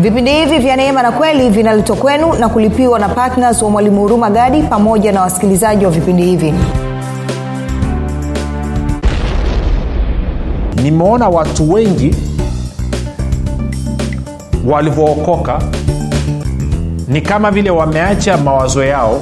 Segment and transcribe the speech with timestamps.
[0.00, 4.30] vipindi hivi vya neema na kweli vinaletwa kwenu na kulipiwa na ptns wa mwalimu huruma
[4.30, 6.54] gadi pamoja na wasikilizaji wa vipindi hivi.
[10.82, 12.14] Nimeona watu wengi
[14.66, 15.58] walivyookoka.
[17.08, 19.20] Ni kama vile wameacha mawazo yao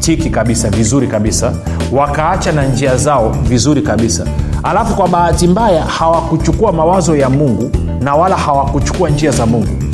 [0.00, 1.52] tiki kabisa vizuri kabisa.
[1.92, 4.26] Wakaacha na njia zao vizuri kabisa.
[4.62, 7.70] Alafu kwa bahati mbaya hawakuchukua mawazo ya mungu
[8.00, 9.85] na wala hawakuchukua njia za mungu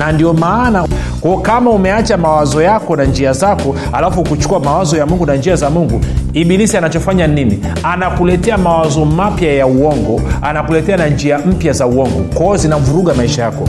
[0.00, 0.86] na ndio maana
[1.20, 5.56] kwa kama umeacha mawazo yako na njia zako alafu kuchukua mawazo ya mungu na njia
[5.56, 6.00] za mungu
[6.32, 7.60] ibilisi anachofanya nini?
[7.82, 12.24] Anakuletea mawazo mapya ya uongo anakuletea na njia mpya za uongo.
[12.34, 13.68] Kwao zinavuruga maisha yako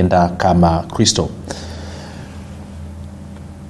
[0.00, 1.28] kutenda kama kristo.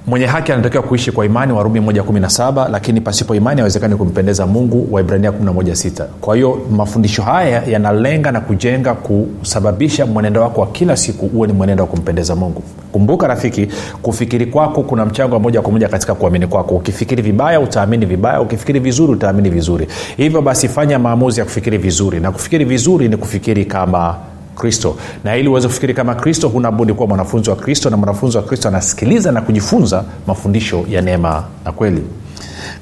[0.07, 5.31] Mwenye haki anatakiwa kuishi kwa imani warumi 117 lakini pasipo imani awezekani kumpendeza mungu waibrania
[5.31, 11.47] 116 kwa hiyo mafundisho haya yanalenga na kujenga kusababisha mwenendo wako wa kila siku uwe
[11.47, 12.63] ni mwenendo wa kumpendeza mungu.
[12.91, 13.67] Kumbuka rafiki
[14.01, 16.75] kufikiri kwako kuna mchango wa moja kwa moja katika kuamini kwako.
[16.75, 18.41] Ukifikiri vibaya utaamini vibaya.
[18.41, 19.87] Ukifikiri vizuri utaamini vizuri.
[20.17, 22.19] Hivyo basi fanya maamuzi ya kufikiri vizuri.
[22.19, 24.15] Na kufikiri vizuri ni kufikiri kama
[24.61, 24.95] kristo.
[25.23, 28.43] Na ili uweze kufikiri kama kristo huna budi kuwa mwanafunzi wa kristo na mwanafunzi wa
[28.43, 32.03] kristo anasikiliza na kujifunza mafundisho ya neema na kweli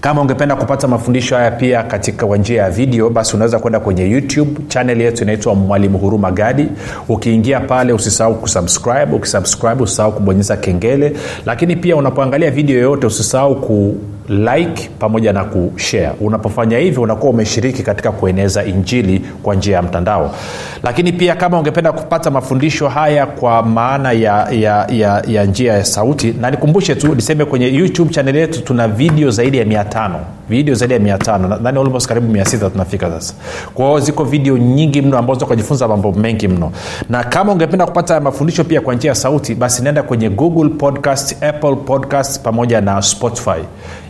[0.01, 4.09] kama ungependa kupata mafundisho haya pia katika kwa njia ya video basi unaweza kwenda kwenye
[4.09, 4.51] youtube.
[4.67, 6.67] Chanel yetu inaitwa mwalimu huruma gadi.
[7.09, 9.15] Ukiingia pale usisahau kusubscribe.
[9.15, 11.13] Ukisubscribe usisahau kubonyeza kengele.
[11.45, 13.95] Lakini pia unapoangalia video yoyote usisahau ku
[14.29, 20.35] like pamoja na kushare unapofanya hivyo unakuwa umeshiriki katika kueneza injili kwa njia ya mtandao.
[20.83, 25.85] Lakini pia kama ungependa kupata mafundisho haya kwa maana ya, ya, ya, ya njia ya
[25.85, 30.19] sauti na nikumbushe tu niseme kwenye youtube chanel yetu tuna video zaidi ya mia tano.
[30.49, 31.47] Video zaidi ya mia tano.
[31.47, 33.33] Nadhani almost karibu mia sita tunafika sasa.
[33.73, 36.71] Kwao ziko video nyingi mno ambazo ukajifunza mambo mengi mno.
[37.09, 41.43] Na kama ungependa kupata mafundisho pia kwa njia ya sauti basi naenda kwenye google podcast
[41.43, 43.59] apple podcast pamoja na spotify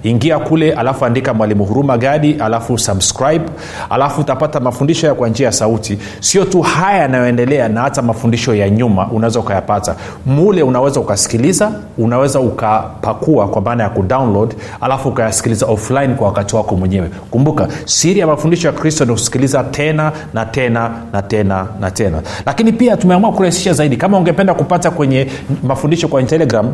[0.04, 3.46] ingia kule alafu andika mwalimu huruma gadi alafu subscribe
[3.90, 5.98] alafu utapata mafundisho ya kwa njia ya sauti.
[6.20, 9.96] Sio tu haya yanayoendelea na hata mafundisho ya nyuma unaweza ukayapata.
[10.26, 16.76] Mule unaweza ukasikiliza unaweza ukapakua kwa maana ya kudownload alafu ukayasikiliza offline kwa wakati wako
[16.76, 17.10] mwenyewe.
[17.32, 22.22] Kumbuka siri ya mafundisho ya kristo ni kusikiliza tena na tena na tena na tena.
[22.46, 23.98] Lakini pia tumeamua kurahisisha zaidi.
[23.98, 25.28] Kama ungependa kupata kwenye
[25.64, 26.74] mafundisho kwenye telegram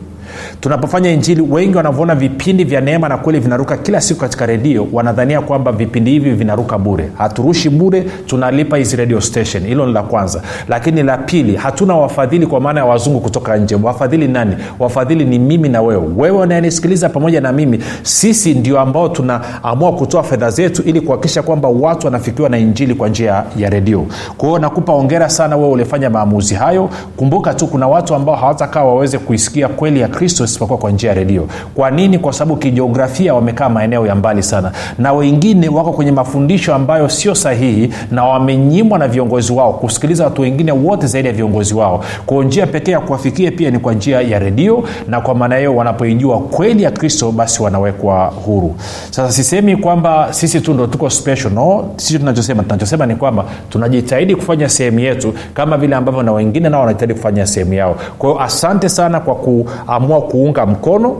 [0.61, 5.41] tunapofanya injili wengi wanavyoona vipindi vya neema na kweli vinaruka kila siku katika redio wanadhania
[5.41, 7.09] kwamba vipindi hivi vinaruka bure.
[7.19, 9.63] Haturushi bure tunalipa hizi radio station.
[9.67, 10.43] Hilo ni la kwanza.
[10.69, 13.75] Lakini la pili hatuna wafadhili kwa maana ya wazungu kutoka nje.
[13.83, 14.57] Wafadhili nani?
[14.79, 16.09] Wafadhili ni mimi na wewe.
[16.17, 21.69] Wewe unayenisikiliza pamoja na mimi sisi ndio ambao tunaamua kutoa fedha zetu ili kuhakikisha kwamba
[21.69, 24.07] watu wanafikiwa na injili kwa njia ya redio.
[24.37, 26.91] Kwa nakupa ongera sana wewe ulifanya maamuzi hayo.
[27.17, 31.15] Kumbuka tu kuna watu ambao hawatakaa waweze kuisikia kweli ya kristo isipokuwa kwa njia ya
[31.15, 31.47] redio.
[31.75, 32.19] Kwa nini?
[32.19, 34.73] Kwa sababu kijiografia wamekaa maeneo ya mbali sana.
[34.99, 40.43] Na wengine wako kwenye mafundisho ambayo sio sahihi na wamenyimwa na viongozi wao kusikiliza watu
[40.43, 42.05] wengine wote zaidi ya viongozi wao.
[42.27, 45.77] Kwa njia pekee ya kuwafikia pia ni kwa njia ya redio na kwa maana hiyo
[45.77, 48.75] wanapoijua kweli ya kristo basi wanawekwa huru.
[49.11, 51.85] Sasa sisemi kwamba sisi tu ndo tuko special no.
[51.97, 56.81] Sisi tunachosema tunachosema ni kwamba tunajitahidi kufanya sehemu yetu kama vile ambavyo na wengine nao
[56.81, 57.97] wanajitahidi kufanya sehemu yao.
[58.19, 61.17] Kwa hiyo asante sana kwa kuamua kuunga mkono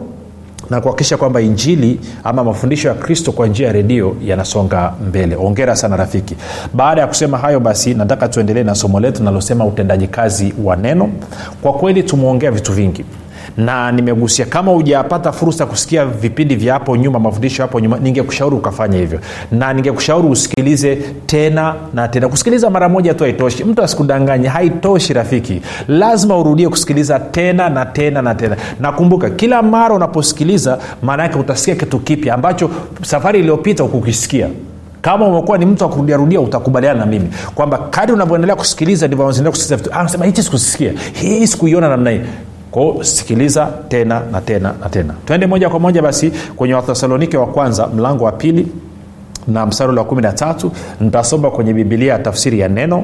[0.71, 5.37] na kuhakikisha kwamba injili ama mafundisho ya kristo kwa njia ya redio yanasonga mbele.
[5.37, 6.37] Ongera sana rafiki.
[6.75, 11.09] Baada ya kusema hayo basi nataka tuendelee na somo letu linalosema utendaji kazi wa neno.
[11.63, 13.05] Kwa kweli tumeongea vitu vingi
[13.57, 18.99] na nimegusia kama hujapata fursa kusikia vipindi vya hapo nyuma mafundisho hapo nyuma ningekushauri ukafanya
[18.99, 19.21] hivyo.
[19.53, 20.97] Na ningekushauri usikilize
[21.27, 22.29] tena na tena.
[22.29, 23.65] Kusikiliza mara moja tu haitoshi.
[23.65, 25.63] Mtu asikudanganye haitoshi rafiki.
[25.89, 28.57] Lazima urudie kusikiliza tena na tena na tena.
[28.81, 32.71] Nakumbuka kila mara unaposikiliza maana yake utasikia kitu kipya ambacho
[33.03, 34.49] safari iliyopita ukukisikia
[35.03, 37.29] kama umekuwa ni mtu wa kurudiarudia utakubaliana na mimi.
[37.55, 39.33] Kwamba kadi unavyoendelea kusikiliza ndivyo
[39.93, 42.21] anasema hichi sikusikia hii sikuiona namna hii
[42.73, 45.15] kwao sikiliza tena na tena na tena.
[45.25, 48.67] Twende moja kwa moja basi kwenye wathesalonike wa kwanza mlango wa pili
[49.49, 53.03] na mstari wa kumi na tatu nitasoma kwenye bibilia tafsiri ya neno.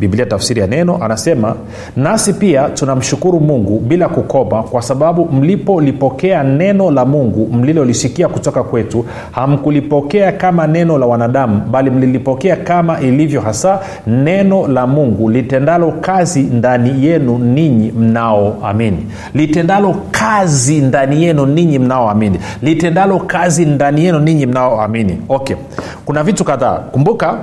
[0.00, 1.54] Biblia tafsiri ya neno anasema
[1.96, 9.04] nasi pia tunamshukuru mungu bila kukoma kwa sababu mlipolipokea neno la mungu mlilolisikia kutoka kwetu
[9.30, 16.42] hamkulipokea kama neno la wanadamu bali mlilipokea kama ilivyo hasa neno la mungu litendalo kazi
[16.42, 24.46] ndani yenu ninyi mnaoamini litendalo kazi ndani yenu ninyi mnaoamini litendalo kazi ndani yenu ninyi
[24.46, 25.56] mnaoamini okay
[26.04, 26.78] kuna vitu kadhaa.
[26.78, 27.34] Kumbuka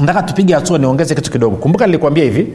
[0.00, 1.56] nataka tupige hatua niongeze kitu kidogo.
[1.56, 2.46] Kumbuka nilikwambia hivi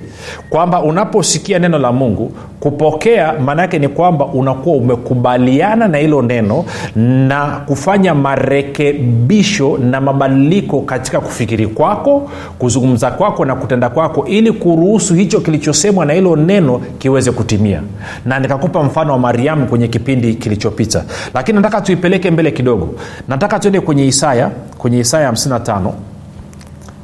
[0.49, 6.65] kwamba unaposikia neno la mungu kupokea maana yake ni kwamba unakuwa umekubaliana na hilo neno
[6.95, 15.13] na kufanya marekebisho na mabadiliko katika kufikiri kwako kuzungumza kwako na kutenda kwako ili kuruhusu
[15.13, 17.81] hicho kilichosemwa na hilo neno kiweze kutimia.
[18.25, 21.03] Na nikakupa mfano wa mariamu kwenye kipindi kilichopita.
[21.33, 22.89] Lakini nataka tuipeleke mbele kidogo.
[23.27, 25.91] Nataka tuende kwenye isaya kwenye isaya 55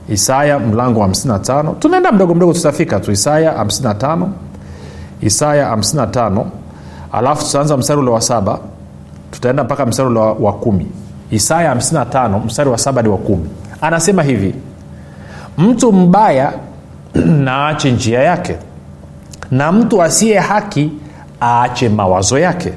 [0.09, 3.11] isaya mlango wa 55 tunaenda mdogo mdogo tutafika tu.
[3.11, 4.27] Isaya 55
[5.21, 6.45] isaya 55
[7.11, 8.59] alafu tutaanza mstari ule wa saba.
[9.31, 10.87] Tutaenda mpaka mstari ule wa, kumi.
[11.31, 13.49] Isaya 55 mstari wa saba ni wa kumi.
[13.81, 14.55] Anasema hivi
[15.57, 16.53] mtu mbaya
[17.45, 18.55] na aache njia yake
[19.51, 20.91] na mtu asiye haki
[21.41, 22.73] aache mawazo yake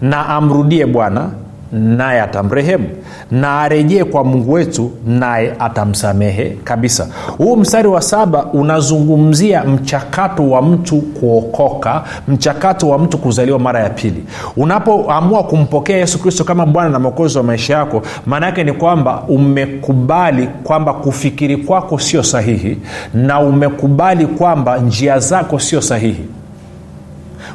[0.00, 1.30] na amrudie bwana
[1.74, 2.88] naye atamrehemu
[3.30, 7.08] na arejee kwa mungu wetu naye atamsamehe kabisa.
[7.38, 13.90] Huu mstari wa saba unazungumzia mchakato wa mtu kuokoka mchakato wa mtu kuzaliwa mara ya
[13.90, 14.24] pili.
[14.56, 19.22] Unapoamua kumpokea yesu kristo kama bwana na mwokozi wa maisha yako maana yake ni kwamba
[19.28, 22.78] umekubali kwamba kufikiri kwako sio sahihi
[23.14, 26.24] na umekubali kwamba njia zako sio sahihi.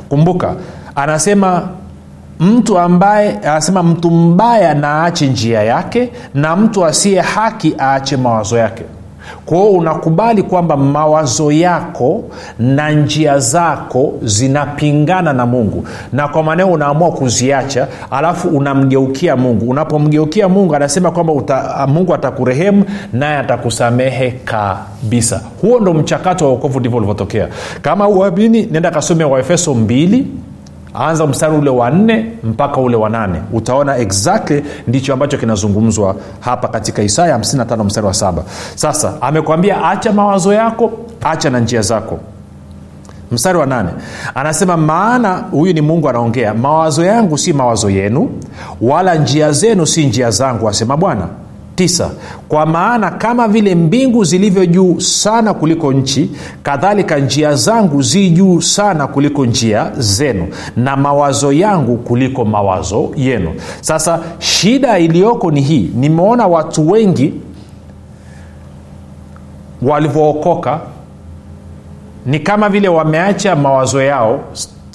[0.09, 0.55] Kumbuka
[0.95, 1.69] anasema
[2.39, 8.57] mtu ambaye anasema mtu mbaya na aache njia yake na mtu asiye haki aache mawazo
[8.57, 8.83] yake.
[9.45, 12.23] Kwao unakubali kwamba mawazo yako
[12.59, 15.87] na njia zako zinapingana na mungu.
[16.13, 19.69] Na kwa maneo unaamua kuziacha alafu unamgeukia mungu.
[19.69, 22.83] Unapomgeukia mungu anasema kwamba uta, mungu atakurehemu
[23.13, 25.41] naye atakusamehe kabisa.
[25.61, 27.47] Huo ndo mchakato wa uokovu ndivyo ulivyotokea.
[27.81, 30.27] Kama uamini nenda kasome waefeso mbili
[30.93, 33.41] anza mstari ule wa nne mpaka ule wa nane.
[33.53, 38.43] Utaona exactly ndicho ambacho kinazungumzwa hapa katika isaya 55 mstari wa saba.
[38.75, 40.91] Sasa amekwambia acha mawazo yako
[41.21, 42.19] acha na njia zako.
[43.31, 43.89] Mstari wa nane.
[44.35, 46.53] Anasema maana huyu ni mungu anaongea.
[46.53, 48.29] Mawazo yangu si mawazo yenu
[48.81, 51.27] wala njia zenu si njia zangu asema bwana
[51.79, 52.11] tisa.
[52.49, 56.31] Kwa maana kama vile mbingu zilivyo juu sana kuliko nchi
[56.63, 63.49] kadhalika njia zangu zi juu sana kuliko njia zenu na mawazo yangu kuliko mawazo yenu.
[63.81, 65.91] Sasa shida iliyoko ni hii.
[65.95, 67.33] Nimeona watu wengi
[69.81, 70.79] walivyookoka.
[72.25, 74.39] Ni kama vile wameacha mawazo yao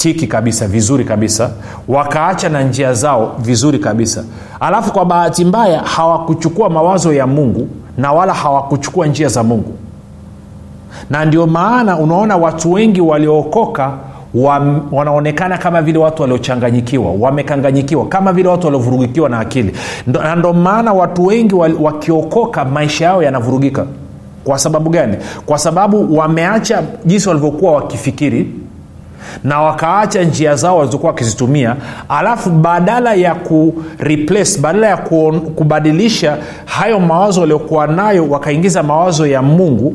[0.04, 1.50] tiki kabisa vizuri kabisa.
[1.88, 4.24] Wakaacha na njia zao vizuri kabisa.
[4.60, 7.68] Alafu kwa bahati mbaya hawakuchukua mawazo ya mungu
[7.98, 9.72] na wala hawakuchukua njia za mungu.
[11.10, 13.92] Na ndio maana unaona watu wengi waliookoka
[14.34, 19.72] wa, wanaonekana kama vile watu waliochanganyikiwa wamekanganyikiwa kama vile watu waliovurugikiwa na akili.
[20.06, 23.86] Na ndo maana watu wengi wakiokoka maisha yao yanavurugika.
[24.44, 25.16] Kwa sababu gani?
[25.46, 28.63] Kwa sababu wameacha jinsi walivyokuwa wakifikiri
[29.44, 31.76] na wakaacha njia zao walizokuwa wakizitumia
[32.08, 33.74] alafu badala ya ku
[34.60, 39.94] badala ya ku, kubadilisha hayo mawazo waliokuwa nayo wakaingiza mawazo ya mungu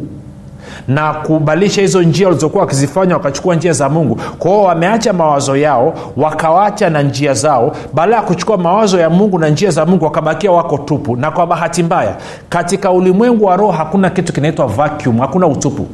[0.87, 4.15] na kubadilisha hizo njia walizokuwa wakizifanya wakachukua njia za mungu.
[4.39, 7.75] Kwao wameacha mawazo yao wakawacha na njia zao.
[7.93, 11.15] Badala ya kuchukua mawazo ya mungu na njia za mungu wakabakia wako tupu.
[11.15, 12.15] Na kwa bahati mbaya
[12.49, 15.87] katika ulimwengu wa roho hakuna kitu kinaitwa vacuum hakuna utupu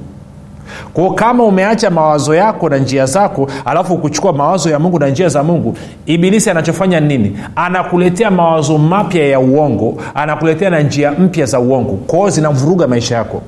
[0.94, 5.30] kwao kama umeacha mawazo yako na njia zako alafu kuchukua mawazo ya mungu na njia
[5.30, 7.38] za mungu ibilisi anachofanya nini?
[7.56, 11.92] Anakuletea mawazo mapya ya uongo anakuletea na njia mpya za uongo.
[11.94, 13.42] Kwao zinavuruga maisha yako.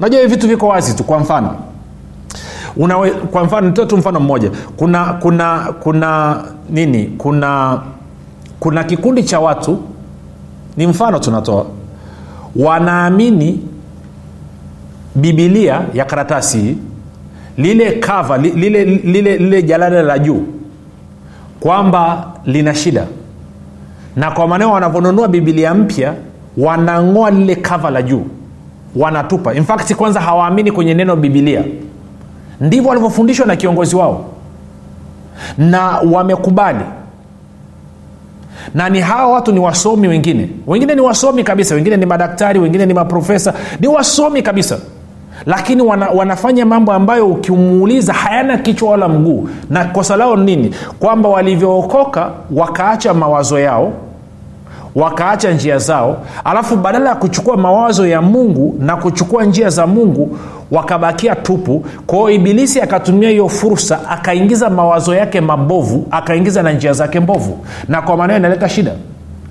[0.00, 1.54] Najua hivi vitu viko wazi tu kwa mfano.
[2.76, 4.50] Unawe, kwa mfano nitoe tu mfano mmoja.
[4.76, 6.36] Kuna kuna kuna
[6.70, 7.04] nini?
[7.18, 7.80] Kuna
[8.60, 9.78] kuna kikundi cha watu
[10.76, 11.66] ni mfano tunatoa.
[12.56, 13.60] Wanaamini
[15.14, 16.76] bibilia ya karatasi
[17.56, 20.42] lile kava lile, lile, lile jalada la juu
[21.60, 23.06] kwamba lina shida.
[24.16, 26.14] Na kwa maneo wanavyonunua bibilia mpya
[26.56, 28.24] wanang'oa lile kava la juu
[28.96, 29.54] wanatupa.
[29.54, 31.64] In fact kwanza hawaamini kwenye neno bibilia
[32.60, 34.24] ndivyo walivyofundishwa na kiongozi wao.
[35.58, 36.84] Na wamekubali.
[38.74, 40.48] Na ni hawa watu ni wasomi wengine.
[40.66, 43.54] Wengine ni wasomi kabisa wengine ni madaktari wengine ni maprofesa.
[43.80, 44.78] Ni wasomi kabisa
[45.46, 49.48] lakini wana, wanafanya mambo ambayo ukimuuliza hayana kichwa wala mguu.
[49.70, 50.74] Na kosa lao nini?
[50.98, 53.92] Kwamba walivyookoka wakaacha mawazo yao
[54.94, 56.16] wakaacha njia zao.
[56.44, 60.38] Alafu badala ya kuchukua mawazo ya mungu na kuchukua njia za mungu
[60.70, 61.84] wakabakia tupu.
[62.06, 67.58] Kwao ibilisi akatumia hiyo fursa akaingiza mawazo yake mabovu akaingiza na njia zake mbovu.
[67.88, 68.92] Na kwa maanao inaleta shida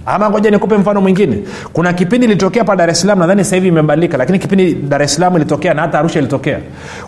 [0.05, 1.37] ama ngoja nikupe mfano mwingine.
[1.73, 5.15] Kuna kipindi ilitokea pa dar es salaam nadhani sasa hivi imebadilika lakini kipindi dar es
[5.15, 6.59] salaam ilitokea na hata arusha ilitokea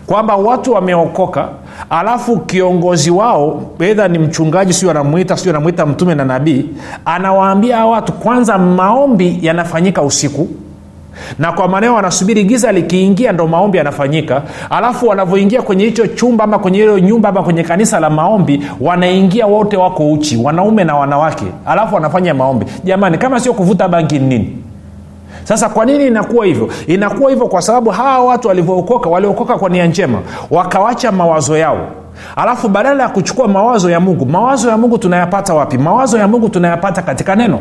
[0.06, 1.48] kwamba watu wameokoka
[1.90, 6.66] alafu kiongozi wao edha ni mchungaji sio anamwita sio anamwita mtume na nabii
[7.04, 10.48] anawaambia watu kwanza maombi yanafanyika usiku
[11.38, 14.42] na kwa maneo wanasubiri giza likiingia ndo maombi yanafanyika.
[14.70, 19.46] Alafu wanavyoingia kwenye hicho chumba ama kwenye hilo nyumba ama kwenye kanisa la maombi wanaingia
[19.46, 21.44] wote wako uchi wanaume na wanawake.
[21.66, 22.66] Alafu wanafanya maombi.
[22.84, 24.58] Jamani kama sio kuvuta bangi ni nini?
[25.44, 26.68] Sasa kwa nini inakuwa hivyo?
[26.86, 30.18] Inakuwa hivyo kwa sababu hawa watu walivyookoka waliokoka kwa nia njema
[30.50, 31.86] wakawacha mawazo yao.
[32.36, 35.78] Alafu badala ya kuchukua mawazo ya mungu mawazo ya mungu tunayapata wapi?
[35.78, 37.58] Mawazo ya mungu tunayapata katika neno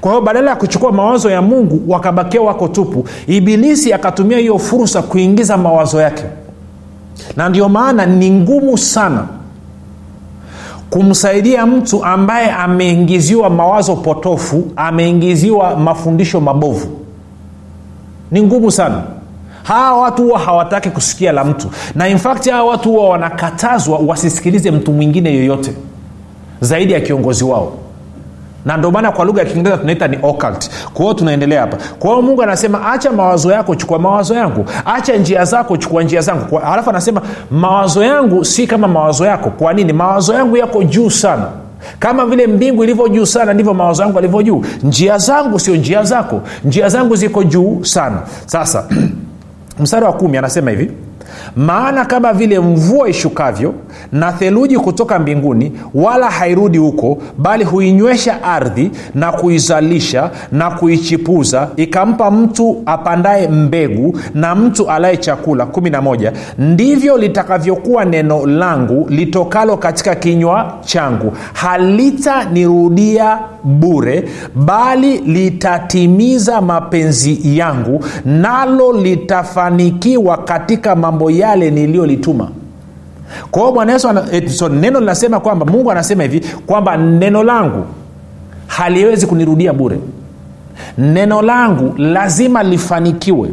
[0.00, 5.02] kwa hiyo badala ya kuchukua mawazo ya mungu wakabakia wako tupu ibilisi akatumia hiyo fursa
[5.02, 6.24] kuingiza mawazo yake.
[7.36, 9.26] Na ndio maana ni ngumu sana
[10.90, 16.88] kumsaidia mtu ambaye ameingiziwa mawazo potofu ameingiziwa mafundisho mabovu.
[18.30, 19.02] Ni ngumu sana.
[19.62, 21.70] Hawa watu huwa hawataki kusikia la mtu.
[21.94, 25.72] Na infakti hawa watu huwa wanakatazwa wasisikilize mtu mwingine yoyote
[26.60, 27.72] zaidi ya kiongozi wao
[28.64, 30.70] na ndio maana kwa lugha ya kiingereza tunaita ni occult.
[30.94, 31.76] Kwa hiyo tunaendelea hapa.
[31.98, 34.64] Kwa hiyo mungu anasema acha mawazo yako chukua mawazo yangu.
[34.84, 36.56] Acha njia zako chukua njia zangu.
[36.56, 39.50] Halafu anasema mawazo yangu si kama mawazo yako.
[39.50, 39.92] Kwa nini?
[39.92, 41.46] Mawazo yangu yako juu sana.
[41.98, 44.64] Kama vile mbingu ilivyo juu sana ndivyo mawazo yangu yalivyo juu.
[44.82, 46.40] Njia zangu sio njia zako.
[46.64, 48.18] Njia zangu ziko juu sana.
[48.46, 48.84] Sasa
[49.80, 50.90] mstari wa kumi anasema hivi
[51.56, 53.74] maana kama vile mvua ishukavyo
[54.12, 62.30] na theluji kutoka mbinguni wala hairudi huko bali huinywesha ardhi na kuizalisha na kuichipuza ikampa
[62.30, 65.64] mtu apandaye mbegu na mtu alaye chakula.
[65.64, 71.32] 11 ndivyo litakavyokuwa neno langu litokalo katika kinywa changu.
[71.52, 74.24] Halitanirudia bure
[74.54, 82.48] bali litatimiza mapenzi yangu nalo litafanikiwa katika mambo yale niliyolituma.
[83.50, 87.84] Kwa hiyo bwana yesu eh, so, neno linasema kwamba mungu anasema hivi kwamba neno langu
[88.66, 89.98] haliwezi kunirudia bure.
[90.98, 93.50] Neno langu lazima lifanikiwe.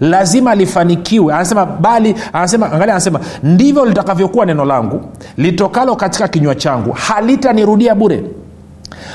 [0.00, 1.34] Lazima lifanikiwe.
[1.34, 5.00] Anasema bali anasema angalia anasema ndivyo litakavyokuwa neno langu.
[5.36, 8.22] Litokalo katika kinywa changu halitanirudia bure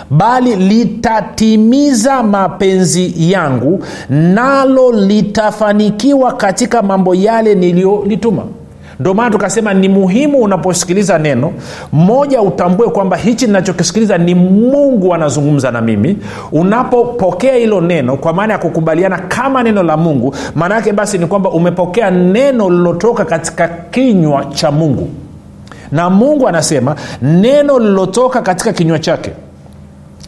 [0.10, 8.43] bali litatimiza mapenzi yangu nalo litafanikiwa katika mambo yale niliyolituma.
[9.00, 11.51] Ndio maana tukasema ni muhimu unaposikiliza neno
[11.91, 16.17] moja utambue kwamba hichi ninachokisikiliza ni mungu anazungumza na mimi.
[16.51, 21.25] Unapopokea hilo neno kwa maana ya kukubaliana kama neno la mungu maana yake basi ni
[21.27, 25.10] kwamba umepokea neno lililotoka katika kinywa cha mungu.
[25.91, 29.31] Na mungu anasema neno lililotoka katika kinywa chake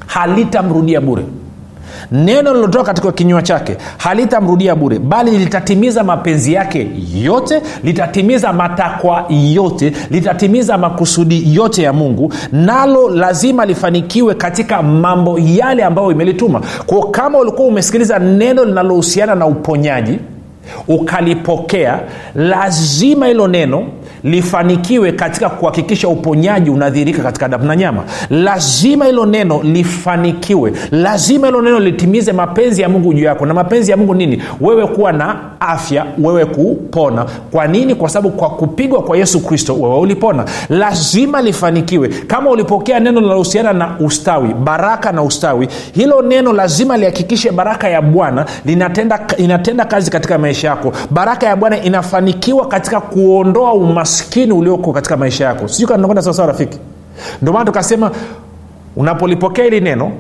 [0.10, 1.24] halitamrudia bure.
[2.12, 9.94] Neno lilotoka katika kinywa chake halitamrudia bure bali litatimiza mapenzi yake yote litatimiza matakwa yote
[10.12, 16.62] litatimiza makusudi yote ya mungu nalo lazima lifanikiwe katika mambo yale ambayo imelituma.
[16.86, 20.20] Kwao kama ulikuwa umesikiliza neno linalohusiana na uponyaji
[20.88, 22.00] ukalipokea
[22.36, 23.84] lazima hilo neno
[24.24, 28.04] lifanikiwe katika kuhakikisha uponyaji unadhirika katika damu na nyama.
[28.30, 30.74] Lazima hilo neno lifanikiwe.
[30.92, 33.46] Lazima hilo neno litimize mapenzi ya mungu juu yako.
[33.46, 34.42] Na mapenzi ya mungu nini?
[34.62, 37.26] Wewe kuwa na afya wewe kupona.
[37.52, 37.96] Kwa nini?
[37.96, 40.46] Kwa sababu kwa kupigwa kwa yesu kristo wewe ulipona.
[40.70, 42.08] Lazima lifanikiwe.
[42.08, 48.02] Kama ulipokea neno linalohusiana na ustawi baraka na ustawi hilo neno lazima lihakikishe baraka ya
[48.02, 50.94] bwana linatenda, inatenda kazi katika maisha yako.
[51.12, 55.68] Baraka ya bwana inafanikiwa katika kuondoa umaskini ulioko katika maisha yako.
[55.68, 56.80] Sijui sawasawa rafiki?
[57.42, 58.12] Ndio maana tukasema
[58.96, 60.12] unapolipokea hili neno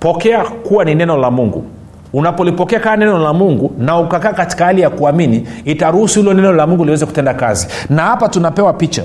[0.00, 1.64] pokea kuwa ni neno la mungu.
[2.12, 6.66] Unapolipokea kaa neno la mungu na ukakaa katika hali ya kuamini itaruhusu hilo neno la
[6.66, 7.66] mungu liweze kutenda kazi.
[7.90, 9.02] Na hapa tunapewa picha.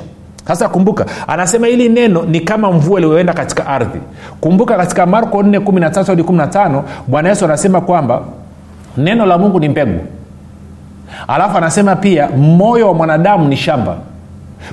[0.48, 4.00] Sasa kumbuka anasema hili neno ni kama mvua iliyoenda katika ardhi.
[4.42, 8.22] Kumbuka katika marko 4 13 hadi 15 bwana yesu anasema kwamba
[8.98, 10.00] neno la mungu ni mbegu
[11.28, 13.98] alafu anasema pia moyo wa mwanadamu ni shamba.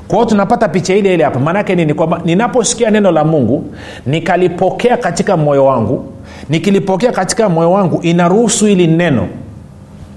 [0.08, 1.40] Kwa hiyo tunapata picha ile ile hapa.
[1.40, 1.94] Maanaake nini?
[1.94, 3.64] Kwamba ninaposikia neno la mungu
[4.06, 6.12] nikalipokea katika moyo wangu
[6.48, 9.28] nikilipokea katika moyo wangu inaruhusu ili neno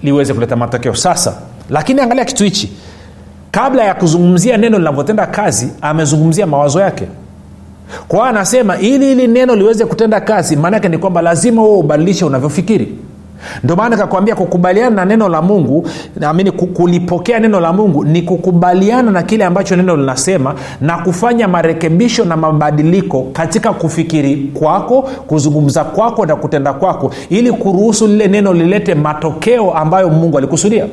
[0.04, 0.96] liweze kuleta matokeo.
[0.96, 1.34] Sasa
[1.70, 2.72] lakini angalia kitu hichi.
[3.52, 7.06] Kabla ya kuzungumzia neno linavyotenda kazi amezungumzia mawazo yake.
[8.08, 12.96] Kwa anasema ili hili neno liweze kutenda kazi maanaake ni kwamba lazima huo ubadilishe unavyofikiri
[13.64, 19.12] ndio maana nikakwambia kukubaliana na neno la mungu naamini kulipokea neno la mungu ni kukubaliana
[19.12, 26.26] na kile ambacho neno linasema na kufanya marekebisho na mabadiliko katika kufikiri kwako kuzungumza kwako
[26.26, 30.86] na kutenda kwako ili kuruhusu lile neno lilete matokeo ambayo mungu alikusudia.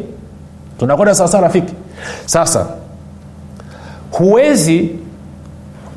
[0.79, 1.73] Tunakwenda sawasawa rafiki?
[2.27, 2.67] Sasa
[4.11, 4.91] huwezi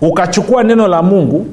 [0.02, 1.45] ukachukua neno la mungu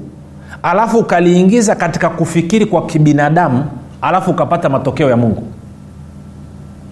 [0.62, 3.64] alafu ukaliingiza katika kufikiri kwa kibinadamu
[4.08, 5.42] alafu ukapata matokeo ya mungu.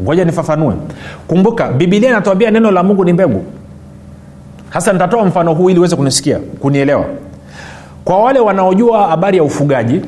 [0.02, 0.74] Ngoja nifafanue.
[1.28, 3.44] Kumbuka bibilia inatuambia neno la mungu ni mbegu.
[4.72, 7.04] Sasa nitatoa mfano huu ili uweze kunisikia kunielewa.
[8.04, 10.00] Kwa wale wanaojua habari ya ufugaji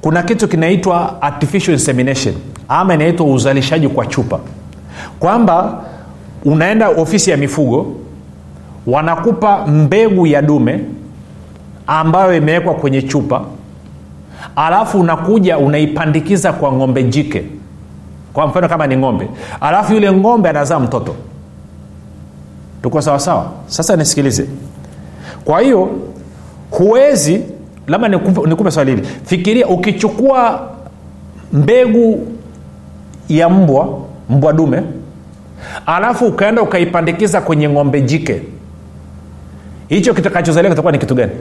[0.00, 2.34] kuna kitu kinaitwa artificial insemination.
[2.68, 4.38] Ama inaitwa uzalishaji kwa chupa.
[5.20, 5.80] Kwamba
[6.44, 7.94] unaenda ofisi ya mifugo
[8.86, 10.80] wanakupa mbegu ya dume
[11.86, 13.42] ambayo imewekwa kwenye chupa
[14.56, 17.44] alafu unakuja unaipandikiza kwa ng'ombe jike.
[18.32, 19.28] Kwa mfano kama ni ng'ombe.
[19.60, 21.14] Alafu yule ng'ombe anazaa mtoto.
[22.82, 24.46] Tuko sawasawa sasa nisikilize.
[25.44, 25.90] Kwa hiyo
[26.70, 27.40] huwezi
[27.86, 29.06] labda nikupe, swali hili.
[29.24, 30.68] Fikiria ukichukua
[31.52, 32.26] mbegu
[33.28, 33.98] ya mbwa
[34.30, 34.82] mbwa dume
[35.86, 38.42] alafu ukaenda ukaipandikiza kwenye ng'ombe jike.
[39.88, 41.32] Hicho kitakachozalia kitakuwa ni kitu gani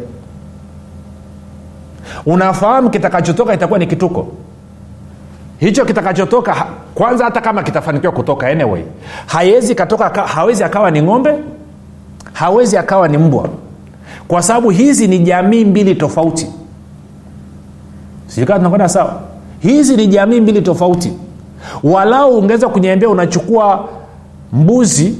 [2.26, 4.28] unafahamu kitakachotoka itakuwa ni kituko.
[5.58, 8.84] Hicho kitakachotoka kwanza hata kama kitafanikiwa kutoka anyway.
[9.26, 11.36] Hawezi katoka hawezi akawa ni ng'ombe
[12.34, 13.50] hawezi akawa ni mbwa.
[14.28, 16.48] Kwa sababu hizi ni jamii mbili tofauti.
[18.28, 19.22] Sijukaa tunakwenda sawa?
[19.60, 21.14] Hizi ni jamii mbili tofauti.
[21.84, 23.88] Walau ungeweza kuniambia unachukua
[24.54, 25.18] mbuzi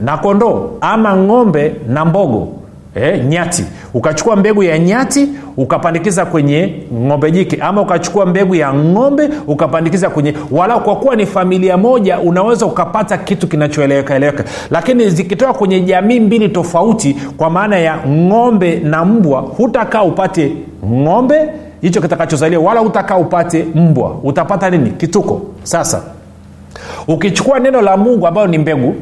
[0.00, 2.48] na kondoo ama ng'ombe na mbogo
[2.96, 3.64] eh, nyati.
[3.94, 7.56] Ukachukua mbegu ya nyati ukapandikiza kwenye ng'ombe jike.
[7.60, 13.18] Ama ukachukua mbegu ya ng'ombe ukapandikiza kwenye wala kwa kuwa ni familia moja unaweza ukapata
[13.18, 14.44] kitu kinachoeleweka eleweka.
[14.70, 20.52] Lakini zikitoka kwenye jamii mbili tofauti kwa maana ya ng'ombe na mbwa hutakaa upate
[20.86, 21.48] ng'ombe
[21.80, 24.16] hicho kitakachozalia wala hutakaa upate mbwa.
[24.22, 24.90] Utapata nini?
[24.90, 25.42] Kituko.
[25.62, 26.02] Sasa
[27.08, 28.94] ukichukua neno la mungu ambayo ni mbegu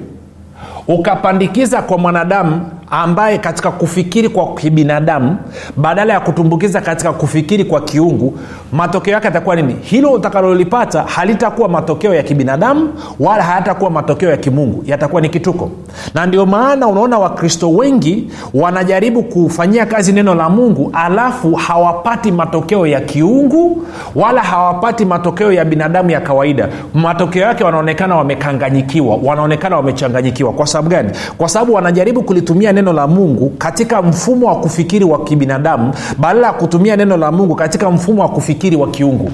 [0.89, 5.37] ukapandikiza kwa mwanadamu ambaye katika kufikiri kwa kibinadamu
[5.77, 8.39] badala ya kutumbukiza katika kufikiri kwa kiungu
[8.73, 9.77] matokeo yake atakuwa nini?
[9.83, 12.89] Hilo utakalolipata halitakuwa matokeo ya kibinadamu
[13.21, 15.71] wala hayatakuwa matokeo ya kimungu yatakuwa ni kituko.
[16.15, 22.87] Na ndio maana unaona wakristo wengi wanajaribu kufanyia kazi neno la mungu alafu hawapati matokeo
[22.87, 26.69] ya kiungu wala hawapati matokeo ya binadamu ya kawaida.
[26.95, 30.53] Matokeo yake wanaonekana wamekanganyikiwa wanaonekana wamechanganyikiwa.
[30.53, 31.11] Kwa sababu gani?
[31.39, 36.53] Kwa sababu wanajaribu kulitumia neno la mungu katika mfumo wa kufikiri wa kibinadamu badala ya
[36.53, 39.31] kutumia neno la mungu katika mfumo wa kufikiri wa kiungu.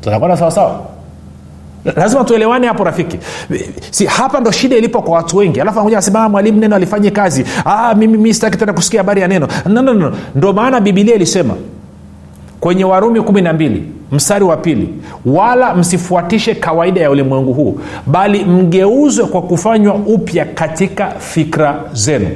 [0.00, 0.80] Tunakwenda sawasawa
[1.96, 3.18] lazima tuelewane hapo rafiki.
[3.90, 5.60] Si hapa ndo shida ilipo kwa watu wengi.
[5.60, 7.44] Alafu anakuja anasema mwalimu neno alifanye kazi.
[7.64, 9.48] Ah, mimi mi sitaki tena kusikia habari ya neno.
[9.66, 10.12] No, no, no.
[10.34, 11.54] ndo maana bibilia ilisema
[12.60, 14.94] kwenye warumi kumi na mbili mstari wa pili.
[15.26, 22.28] Wala msifuatishe kawaida ya ulimwengu huu bali mgeuzwe kwa kufanywa upya katika fikra zenu.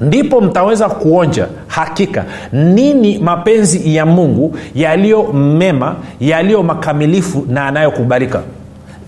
[0.00, 8.42] Ndipo mtaweza kuonja hakika nini mapenzi ya mungu yaliyo mema yaliyo makamilifu na yanayokubalika.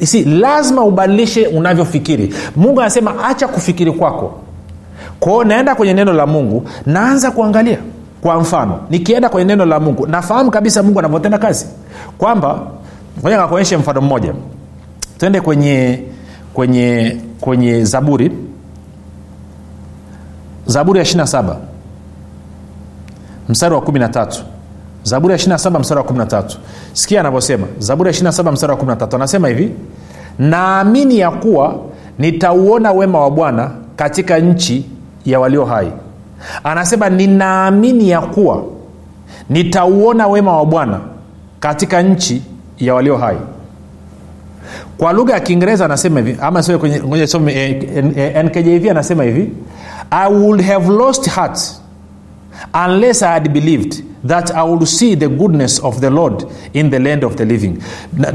[0.03, 2.35] Si lazima ubadilishe unavyofikiri.
[2.57, 4.41] Mungu anasema acha kufikiri kwako.
[5.21, 7.79] Kwao naenda kwenye neno la mungu naanza kuangalia
[8.27, 11.67] kwa mfano nikienda kwenye neno la mungu nafahamu kabisa mungu anavyotenda kazi.
[12.19, 12.61] Kwamba
[13.23, 14.35] moja kakuonyeshe mfano mmoja.
[15.19, 16.03] Twende kwenye
[16.55, 18.33] kwenye kwenye zaburi.
[20.67, 21.57] Zaburi ya 27
[23.49, 24.29] mstari wa 13
[25.03, 26.45] zaburi ya 27 mstari wa 13
[26.93, 27.67] sikia anavyosema.
[27.79, 29.71] Zaburi ya 27 mstari wa 13 anasema hivi
[30.39, 31.77] naamini ya kuwa
[32.19, 34.87] nitauona wema wa bwana katika nchi
[35.25, 35.93] ya walio hai
[36.65, 38.65] anasema ninaamini ya kuwa
[39.51, 41.01] nitauona wema wa bwana
[41.61, 42.43] katika nchi
[42.79, 43.37] ya walio hai.
[44.99, 46.63] Kwa lugha ya kiingereza anasema hivi ama
[47.09, 47.83] kwenye some, eh,
[48.17, 49.51] eh, nkjv anasema hivi
[50.11, 51.59] i would have lost heart
[52.87, 56.99] unless i had believed that i would see the goodness of the lord in the
[56.99, 57.79] land of the living.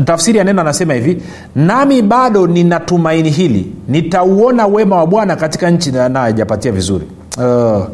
[0.06, 1.22] Tafsiri ya neno anasema hivi
[1.56, 7.06] nami bado nina tumaini hili nitauona wema wa bwana katika nchi na ajapatia vizuri
[7.38, 7.86] uh,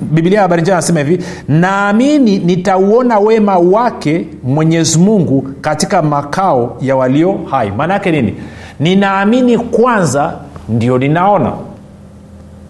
[0.00, 7.40] bibilia habari njema anasema hivi naamini nitauona wema wake mwenyezi mungu katika makao ya walio
[7.50, 7.70] hai.
[7.70, 8.34] Maana yake nini?
[8.80, 10.32] Ninaamini kwanza
[10.68, 11.52] ndio ninaona.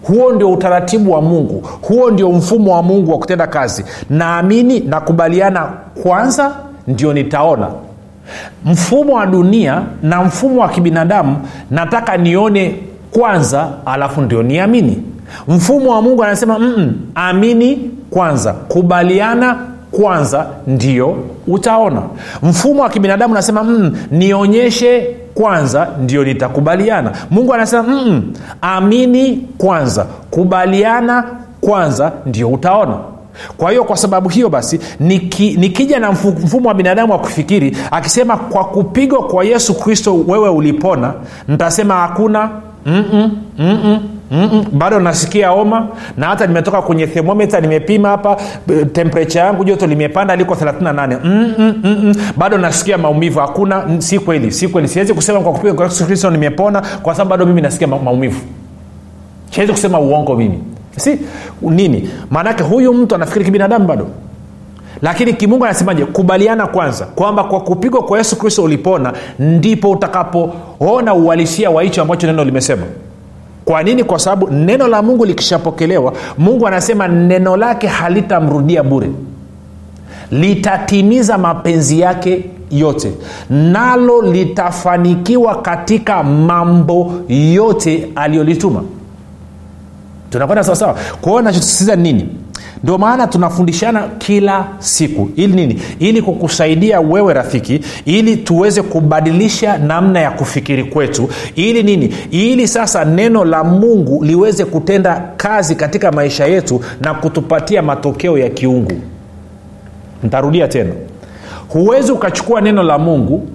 [0.02, 1.68] Huo ndio utaratibu wa mungu.
[1.82, 3.84] Huo ndio mfumo wa mungu wa kutenda kazi.
[4.10, 6.56] Naamini nakubaliana kwanza
[6.86, 7.68] ndio nitaona.
[8.64, 11.36] Mfumo wa dunia na mfumo wa kibinadamu
[11.70, 12.74] nataka nione
[13.20, 15.02] kwanza alafu ndio niamini.
[15.48, 19.56] Mfumo wa mungu anasema Mm-mm, amini kwanza kubaliana
[19.90, 22.02] kwanza ndio utaona.
[22.42, 27.12] Mfumo wa kibinadamu anasema mm, nionyeshe kwanza ndio nitakubaliana.
[27.30, 31.24] Mungu anasema mm, amini kwanza kubaliana
[31.60, 32.96] kwanza ndio utaona.
[33.56, 38.36] Kwa hiyo kwa sababu hiyo basi niki, nikija na mfumo wa binadamu wa kufikiri akisema
[38.36, 41.12] kwa kupigwa kwa yesu kristo wewe ulipona
[41.48, 42.50] nitasema hakuna
[44.72, 48.36] bado nasikia homa na hata nimetoka kwenye themometa nimepima hapa
[48.92, 52.14] temperature yangu joto limepanda liko 38 Mm-mm, mm-mm.
[52.36, 53.40] bado nasikia maumivu.
[53.40, 54.88] Hakuna si kweli si kweli.
[54.88, 58.40] Siwezi kusema kwa kupiga yesu kristo nimepona kwa sababu bado mimi nasikia maumivu.
[59.50, 60.58] Siwezi kusema uongo mimi.
[60.96, 61.18] Si
[61.62, 62.10] nini?
[62.30, 64.06] Maanake huyu mtu anafikiri kibinadamu bado
[65.02, 66.04] lakini kimungu anasemaje?
[66.04, 72.26] Kubaliana kwanza kwamba kwa kupigwa kwa yesu kristo ulipona ndipo utakapoona uhalisia wa hicho ambacho
[72.26, 72.82] neno limesema.
[73.64, 74.04] Kwa nini?
[74.04, 79.10] Kwa sababu neno la mungu likishapokelewa mungu anasema neno lake halitamrudia bure.
[80.30, 83.12] Litatimiza mapenzi yake yote.
[83.50, 88.82] Nalo litafanikiwa katika mambo yote aliyolituma.
[90.30, 90.96] Tunakwenda sawasawa?
[91.20, 92.28] Kwa hiyo nachosisitiza ni nini
[92.82, 95.30] ndio maana tunafundishana kila siku.
[95.36, 95.82] Ili nini?
[95.98, 101.28] Ili kukusaidia wewe rafiki ili tuweze kubadilisha namna ya kufikiri kwetu.
[101.56, 102.14] Ili nini?
[102.30, 108.48] Ili sasa neno la mungu liweze kutenda kazi katika maisha yetu na kutupatia matokeo ya
[108.50, 108.92] kiungu.
[110.24, 110.92] Ntarudia tena.
[111.68, 113.48] Huwezi ukachukua neno la mungu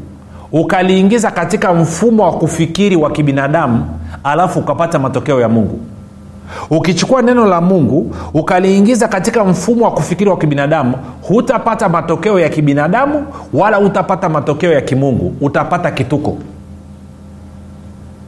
[0.51, 3.85] ukaliingiza katika mfumo wa kufikiri wa kibinadamu
[4.23, 5.79] alafu ukapata matokeo ya mungu
[6.69, 13.25] ukichukua neno la mungu ukaliingiza katika mfumo wa kufikiri wa kibinadamu hutapata matokeo ya kibinadamu
[13.53, 15.35] wala hutapata matokeo ya kimungu.
[15.41, 16.37] Utapata kituko.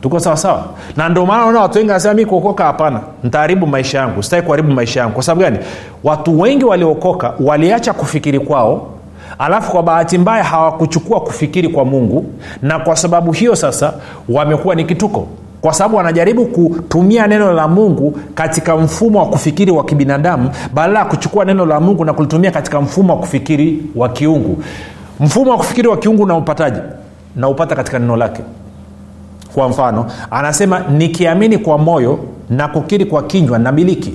[0.02, 0.66] Tuko sawasawa
[0.98, 3.00] na ndio maana naona watu wengi wanasema mi kuokoka hapana.
[3.24, 4.24] Ntaharibu maisha yangu.
[4.24, 5.14] Sitaki kuharibu maisha yangu.
[5.14, 5.58] Kwa sababu gani?
[6.04, 8.88] Watu wengi waliokoka waliacha kufikiri kwao
[9.40, 12.26] alafu kwa bahati mbaya hawakuchukua kufikiri kwa mungu
[12.62, 13.94] na kwa sababu hiyo sasa
[14.30, 15.28] wamekuwa ni kituko
[15.68, 21.06] kwa sababu wanajaribu kutumia neno la mungu katika mfumo wa kufikiri wa kibinadamu badala ya
[21.06, 24.64] kuchukua neno la mungu na kulitumia katika mfumo wa kufikiri wa kiungu.
[25.20, 26.80] Mfumo wa kufikiri wa kiungu naupataji
[27.36, 28.42] naupata katika neno lake.
[29.54, 34.14] Kwa mfano anasema nikiamini kwa moyo na kukiri kwa kinywa na miliki.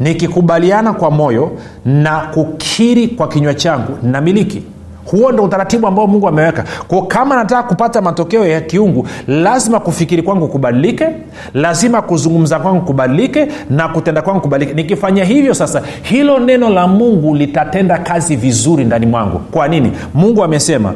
[0.00, 1.50] Nikikubaliana kwa moyo
[1.84, 4.62] na kukiri kwa kinywa changu na miliki
[5.04, 6.64] huo ndo utaratibu ambao mungu ameweka.
[6.88, 11.06] Ko kama nataka kupata matokeo ya kiungu lazima kufikiri kwangu kubadilike
[11.54, 17.34] lazima kuzungumza kwangu kubadilike na kutenda kwangu kubadilike nikifanya hivyo sasa hilo neno la mungu
[17.34, 19.38] litatenda kazi vizuri ndani mwangu.
[19.38, 19.92] Kwa nini?
[20.14, 20.92] Mungu amesema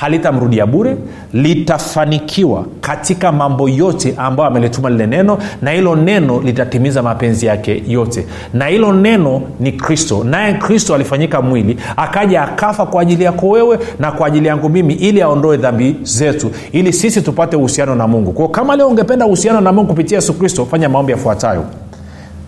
[0.00, 0.96] halitamrudia bure
[1.32, 8.26] litafanikiwa katika mambo yote ambayo amelituma lile neno na hilo neno litatimiza mapenzi yake yote.
[8.54, 10.24] Na hilo neno ni kristo.
[10.24, 14.94] Naye kristo alifanyika mwili akaja akafa kwa ajili yako wewe na kwa ajili yangu mimi
[14.94, 18.32] ili aondoe dhambi zetu ili sisi tupate uhusiano na mungu.
[18.32, 21.64] Kwao kama leo ungependa uhusiano na mungu kupitia yesu kristo fanya maombi yafuatayo.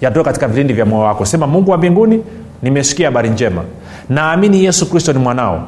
[0.01, 1.25] Yatoe katika vilindi vya moyo wako.
[1.25, 2.23] Sema mungu wa mbinguni
[2.63, 3.63] nimesikia habari njema.
[4.09, 5.63] Naamini yesu kristo ni mwanao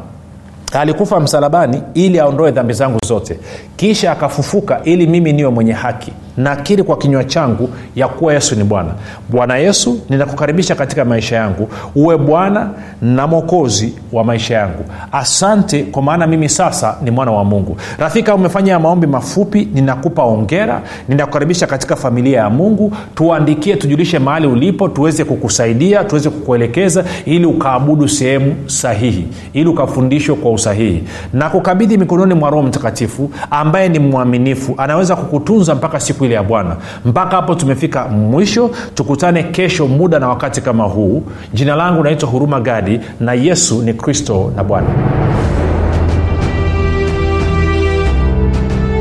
[0.80, 3.38] alikufa msalabani ili aondoe dhambi zangu zote.
[3.76, 8.64] Kisha akafufuka ili mimi niwe mwenye haki nakiri kwa kinywa changu ya kuwa yesu ni
[8.64, 8.90] bwana.
[9.28, 11.68] Bwana yesu ninakukaribisha katika maisha yangu.
[11.94, 12.70] Uwe bwana
[13.02, 14.84] na mwokozi wa maisha yangu.
[15.12, 17.76] Asante kwa maana mimi sasa ni mwana wa mungu.
[17.98, 22.92] Rafika umefanya maombi mafupi ninakupa ongera ninakukaribisha katika familia ya mungu.
[23.14, 30.52] Tuandikie tujulishe mahali ulipo tuweze kukusaidia tuweze kukuelekeza ili ukaabudu sehemu sahihi ili ukafundishwe kwa
[30.52, 31.02] usahihi.
[31.32, 34.74] Na kukabidhi mikononi mwa roho mtakatifu ambaye ni mwaminifu.
[34.78, 36.76] Anaweza kukutunza mpaka siku ile ya bwana.
[37.04, 38.70] Mpaka hapo tumefika mwisho.
[38.94, 41.22] Tukutane kesho muda na wakati kama huu.
[41.54, 44.86] Jina langu naitwa huruma gadi na yesu ni kristo na bwana